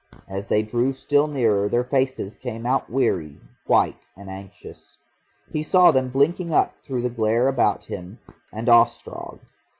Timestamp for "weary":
2.89-3.39